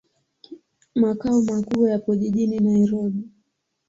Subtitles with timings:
[0.95, 3.27] Makao makuu yapo jijini Nairobi.